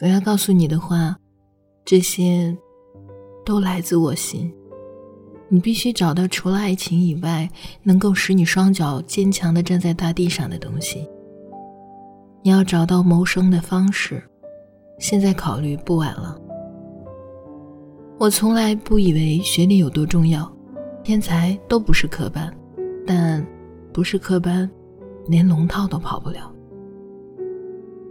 [0.00, 1.16] 我要告诉你的话，
[1.84, 2.56] 这些
[3.44, 4.52] 都来自我心。
[5.48, 7.48] 你必须找到除了爱情以外，
[7.82, 11.08] 能够使你双脚坚强地站在大地上的东西。
[12.42, 14.22] 你要找到谋生的方式，
[14.98, 16.38] 现在考虑不晚了。
[18.18, 20.50] 我从来不以为学历有多重要，
[21.04, 22.52] 天才都不是科班，
[23.06, 23.46] 但
[23.92, 24.68] 不是科班，
[25.28, 26.52] 连龙套都跑不了。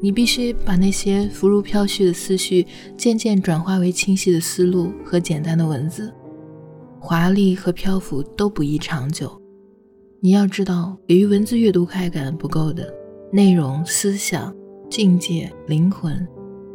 [0.00, 2.66] 你必须把那些浮如飘絮的思绪，
[2.96, 6.12] 渐渐转化为清晰的思路和简单的文字。
[7.00, 9.30] 华丽和漂浮都不易长久。
[10.20, 12.92] 你要知道，给予文字阅读快感不够的，
[13.32, 14.54] 内容、思想、
[14.90, 16.26] 境界、灵魂、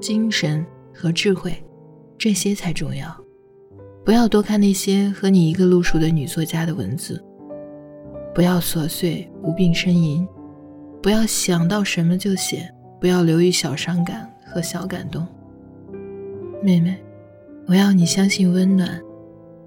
[0.00, 1.52] 精神和智慧，
[2.16, 3.16] 这些才重要。
[4.04, 7.22] 不要多看那些和你一个路数的女作家的文字。
[8.34, 10.26] 不要琐碎无病呻吟。
[11.00, 12.68] 不要想到什么就写。
[13.00, 15.26] 不要流于小伤感和小感动，
[16.62, 16.96] 妹妹，
[17.66, 19.00] 我要你相信温暖、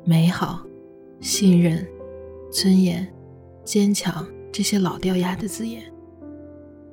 [0.04, 0.62] 美好、
[1.20, 1.88] 信任、
[2.52, 3.08] 尊严、
[3.64, 5.82] 坚强这些老掉牙的字眼。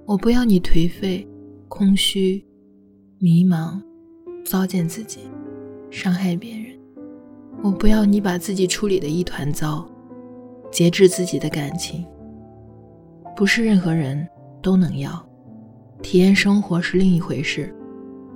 [0.06, 1.26] 我不要你颓废、
[1.68, 2.44] 空虚、
[3.18, 3.82] 迷茫、
[4.44, 5.20] 糟践自己、
[5.90, 6.66] 伤害别人。
[7.62, 9.86] 我不要你把自己处理的一团糟，
[10.70, 12.06] 节制自己的感情。
[13.36, 14.26] 不是任何人
[14.62, 15.27] 都能要。
[16.02, 17.74] 体验生活是另一回事，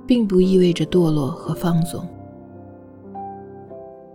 [0.05, 2.07] 并不意味着堕落和放纵。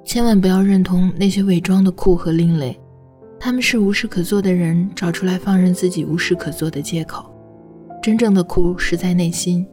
[0.04, 2.78] 千万不要认同那些伪装的酷和另类，
[3.38, 7.30] 他们是无事可做的人找出来放任自己无事可做的借口。
[8.02, 9.66] 真正的酷是在内心，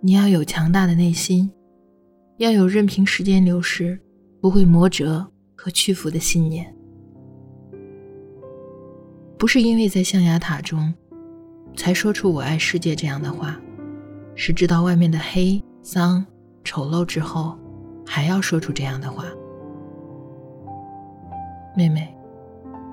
[0.00, 1.50] 你要有强大的内心，
[2.38, 3.98] 要有任凭时间流逝
[4.40, 6.72] 不会磨折和屈服的信念。
[9.38, 10.92] 不是因为在象牙塔中。
[11.76, 13.60] 才说出“我爱世界”这样的话，
[14.34, 16.24] 是知道外面的黑、脏、
[16.64, 17.58] 丑陋之后，
[18.06, 19.24] 还要说出这样的话。
[21.76, 22.14] 妹妹，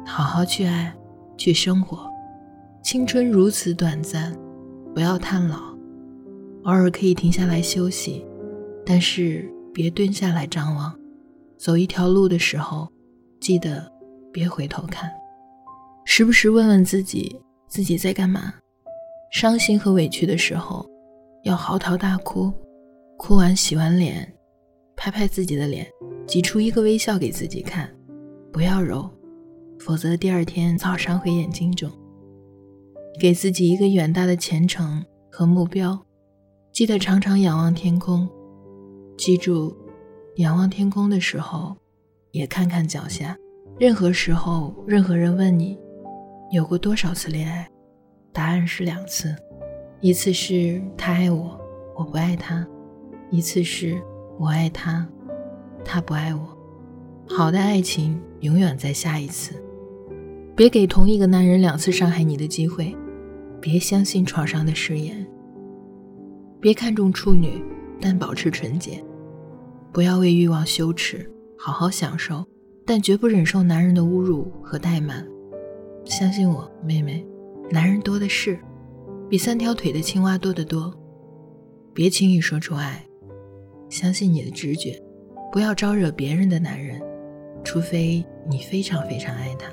[0.05, 0.93] 好好去爱，
[1.37, 2.09] 去生活。
[2.83, 4.35] 青春如此短暂，
[4.93, 5.57] 不要叹老。
[6.63, 8.25] 偶尔可以停下来休息，
[8.85, 10.93] 但是别蹲下来张望。
[11.57, 12.87] 走一条路的时候，
[13.39, 13.91] 记得
[14.31, 15.11] 别回头看。
[16.05, 18.51] 时不时问问自己，自己在干嘛。
[19.31, 20.85] 伤心和委屈的时候，
[21.43, 22.51] 要嚎啕大哭，
[23.17, 24.29] 哭完洗完脸，
[24.97, 25.87] 拍拍自己的脸，
[26.27, 27.89] 挤出一个微笑给自己看，
[28.51, 29.09] 不要揉，
[29.79, 31.89] 否则第二天早上会眼睛肿。
[33.21, 35.97] 给自己一个远大的前程和目标，
[36.73, 38.27] 记得常常仰望天空，
[39.17, 39.73] 记住，
[40.35, 41.73] 仰望天空的时候，
[42.31, 43.37] 也看看脚下。
[43.79, 45.79] 任何时候，任何人问你，
[46.51, 47.65] 有过多少次恋爱？
[48.33, 49.35] 答案是两次，
[49.99, 51.59] 一次是他爱我，
[51.95, 52.65] 我不爱他；
[53.29, 54.01] 一次是
[54.39, 55.07] 我爱他，
[55.83, 56.57] 他不爱我。
[57.27, 59.55] 好的爱情永远在下一次。
[60.55, 62.95] 别给同一个男人两次伤害你的机会，
[63.59, 65.25] 别相信床上的誓言。
[66.59, 67.63] 别看重处女，
[67.99, 69.03] 但保持纯洁。
[69.91, 72.45] 不要为欲望羞耻，好好享受，
[72.85, 75.27] 但绝不忍受男人的侮辱和怠慢。
[76.05, 77.25] 相信我，妹妹。
[77.73, 78.59] 男人多的是，
[79.29, 80.93] 比三条腿的青蛙多得多。
[81.93, 83.01] 别轻易说出爱，
[83.87, 85.01] 相信你的直觉，
[85.53, 87.01] 不要招惹别人的男人，
[87.63, 89.71] 除非你非常非常爱他，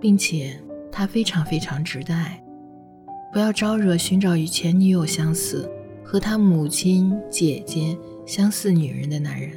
[0.00, 0.60] 并且
[0.90, 2.42] 他非常非常值得爱。
[3.32, 5.70] 不要招惹寻找与前女友相似、
[6.02, 9.52] 和他母亲、姐姐相似女人的男人。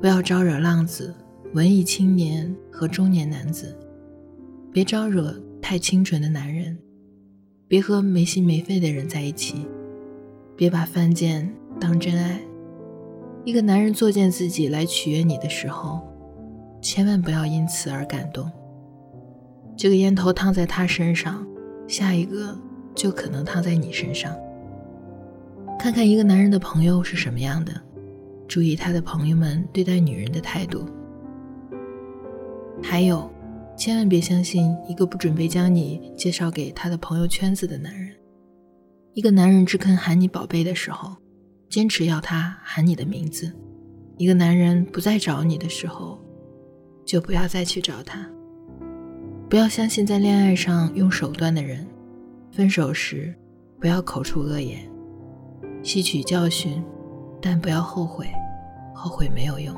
[0.00, 1.14] 不要招惹浪子、
[1.54, 3.78] 文艺青年和中年男子。
[4.72, 5.40] 别招惹。
[5.68, 6.78] 太清纯的男人，
[7.68, 9.66] 别和没心没肺的人在一起，
[10.56, 11.46] 别把犯贱
[11.78, 12.40] 当真爱。
[13.44, 16.00] 一个男人作践自己来取悦你的时候，
[16.80, 18.50] 千万不要因此而感动。
[19.76, 21.46] 这个烟头烫在他身上，
[21.86, 22.58] 下一个
[22.94, 24.34] 就可能烫在你身上。
[25.78, 27.72] 看看一个男人的朋友是什么样的，
[28.48, 30.86] 注意他的朋友们对待女人的态度。
[32.82, 33.30] 还有。
[33.78, 38.10] 千万别相信一个不准备将你介绍给他的朋友圈子的男人。
[39.14, 41.14] 一个男人只肯喊你宝贝的时候，
[41.70, 43.46] 坚持要他喊你的名字；
[44.16, 46.18] 一个男人不再找你的时候，
[47.06, 48.28] 就不要再去找他。
[49.48, 51.86] 不要相信在恋爱上用手段的人，
[52.50, 53.32] 分手时
[53.78, 54.80] 不要口出恶言，
[55.84, 56.82] 吸取教训，
[57.40, 58.26] 但不要后悔，
[58.92, 59.72] 后悔没有用。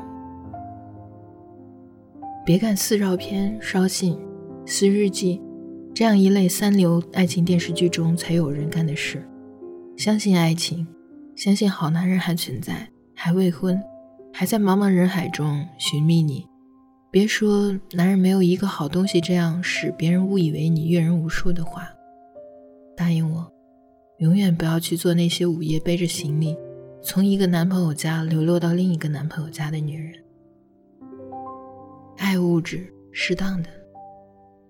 [2.43, 4.17] 别干私照片、烧信、
[4.65, 5.39] 撕日记，
[5.93, 9.23] 这样一类三流爱情电视剧中才有人干的事。
[9.95, 10.87] 相信爱情，
[11.35, 13.79] 相信好男人还存在，还未婚，
[14.33, 16.43] 还在茫茫人海中寻觅你。
[17.11, 21.87] 别说男人没有一个好东西，这样使别人误以为你阅人无数的话。
[22.97, 23.47] 答应我，
[24.17, 26.57] 永远不要去做那些午夜背着行李，
[27.03, 30.13] 从一个男朋友家流落到另一个男朋友家的女人。
[32.17, 33.69] 爱物质，适当的，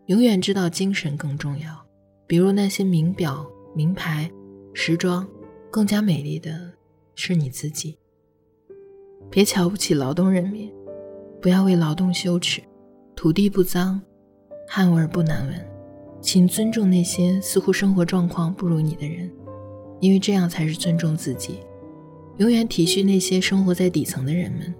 [0.08, 1.86] 永远知道精神更重要。
[2.28, 3.46] 比如那些名表、
[3.76, 4.32] 名牌、
[4.74, 5.28] 时装，
[5.70, 6.72] 更加美丽的
[7.16, 7.98] 是你自己。
[9.30, 10.72] 别瞧不起劳动人民。
[11.42, 12.62] 不要为劳动羞耻，
[13.16, 14.00] 土地不脏，
[14.68, 15.68] 汗味不难闻，
[16.22, 19.28] 请尊重那些似乎生活状况不如你的人，
[20.00, 21.62] 因为这样才是尊重自己。
[22.38, 24.72] 永远体恤那些生活在底层的人们，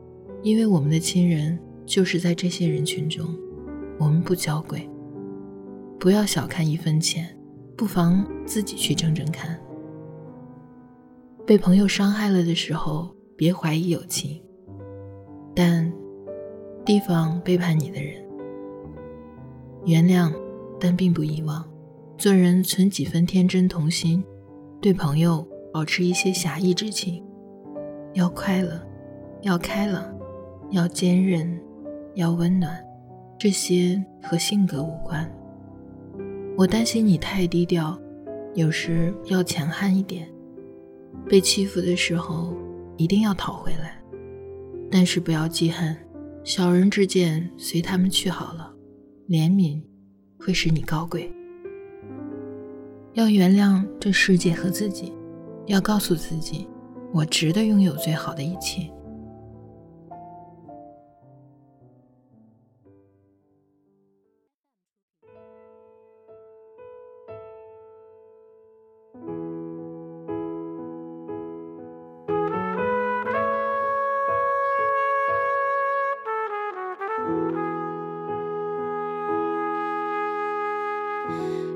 [0.44, 1.58] 因为我们的亲人
[1.92, 3.26] 就是在这些人群中。
[4.00, 4.90] 我们不娇贵，
[6.00, 7.38] 不要小看一分钱，
[7.76, 9.60] 不妨自己去挣挣看。
[11.46, 14.42] 被朋友伤害了的时候，别怀疑友情，
[15.54, 15.92] 但。
[16.84, 18.26] 提防背叛你的人，
[19.86, 20.34] 原谅，
[20.80, 21.64] 但并不遗忘。
[22.18, 24.22] 做人存几分天真童心，
[24.82, 27.24] 对朋友保持一些侠义之情。
[28.14, 28.82] 要快乐，
[29.44, 30.04] 要开朗，
[30.72, 31.58] 要坚韧，
[32.16, 32.78] 要温暖。
[33.40, 35.28] 这些和性格无关。
[36.56, 38.00] 我担心你太低调，
[38.54, 40.30] 有时要强悍一点。
[41.28, 42.54] 被欺负的时候，
[42.98, 44.00] 一定要讨回来，
[44.92, 45.96] 但是不要记恨。
[46.44, 48.72] 小人之见，随他们去好了。
[49.28, 49.82] 怜悯
[50.40, 51.32] 会使你高贵。
[53.14, 55.14] 要原谅这世界和自己，
[55.66, 56.68] 要告诉自己，
[57.12, 58.88] 我值得拥有最好的一切。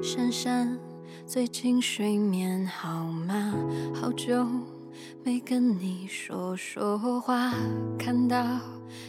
[0.06, 0.78] 珊珊，
[1.26, 3.56] 最近睡眠好吗？
[3.92, 4.46] 好久
[5.24, 7.52] 没跟你说说话。
[7.98, 8.38] 看到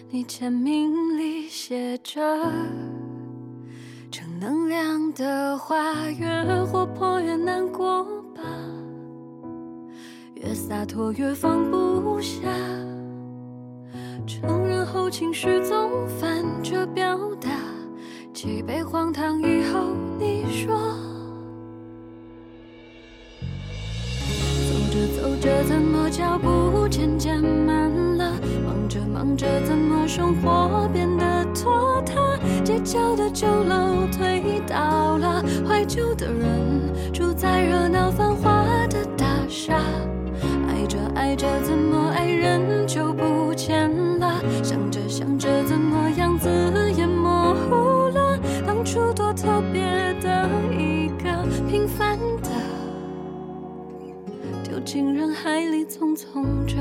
[0.08, 2.50] 你签名里写着
[4.10, 8.02] 正能量的话，越活泼越难过
[8.34, 8.42] 吧，
[10.36, 12.40] 越洒脱越放不下。
[14.26, 17.50] 承认后情绪总反着表达。
[18.46, 19.88] 几杯荒唐以后，
[20.20, 20.78] 你说，
[24.70, 28.30] 走着走着怎么脚步渐渐慢了？
[28.64, 32.38] 忙着忙着怎么生活变得拖沓？
[32.62, 39.74] 街角的酒楼推倒了，怀旧的人住在热闹繁华的大厦，
[40.68, 43.90] 爱着爱着怎么爱人就不见
[44.20, 44.40] 了？
[44.62, 46.48] 想着想着怎么样子
[54.86, 56.76] 进人海里匆匆着。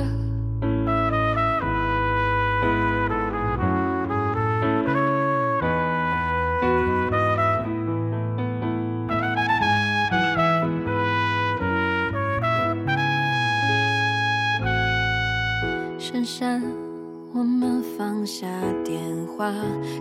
[17.33, 18.47] 我们放下
[18.83, 19.01] 电
[19.35, 19.51] 话，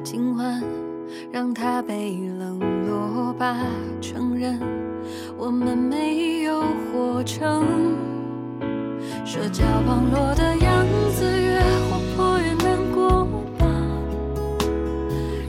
[0.05, 0.63] 今晚。
[1.33, 3.57] 让他被冷落吧，
[4.01, 4.59] 承认
[5.37, 7.67] 我们没有活成。
[9.25, 13.25] 社交网络的样子，越活泼越难过
[13.59, 13.67] 吧，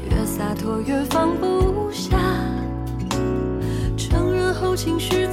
[0.10, 2.18] 越洒脱越放不下，
[3.96, 5.25] 承认后情绪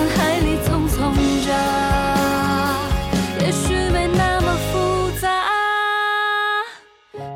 [0.00, 1.12] 人海里匆匆
[1.44, 1.52] 着
[3.44, 5.44] 也许没那么复杂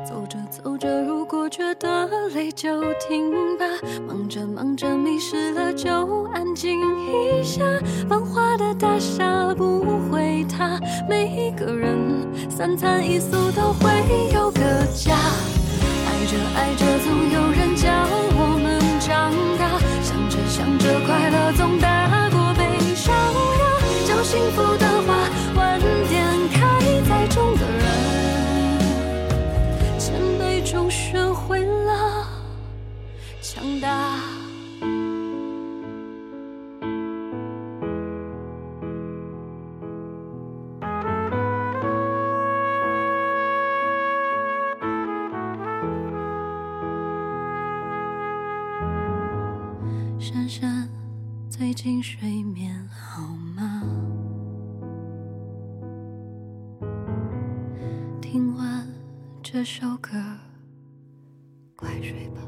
[0.03, 3.65] 走着走着如果觉得累就停吧。
[4.07, 7.63] 忙着忙着迷失了就安静一下。
[8.09, 10.79] 繁华的大厦不会塌。
[11.07, 13.91] 每一个人三餐一宿都会
[14.33, 14.59] 有个
[14.91, 15.15] 家。
[16.07, 18.34] 爱着爱着总有人教
[20.85, 22.63] 这快乐总大过悲
[22.93, 26.23] 伤啊叫幸福的花晚点
[26.53, 26.61] 开
[27.09, 27.83] 栽种的人
[29.97, 32.27] 谦卑中学会了
[33.41, 34.19] 强大
[51.85, 53.21] 近睡眠好
[53.55, 53.83] 吗？
[58.19, 58.87] 听完
[59.43, 60.09] 这首歌，
[61.75, 62.41] 快睡吧。